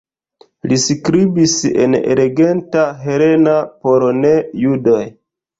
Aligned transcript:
Li 0.71 0.77
skribis 0.83 1.53
en 1.83 1.97
eleganta 1.99 2.87
helena 3.05 3.55
por 3.85 4.11
ne-judoj. 4.23 5.01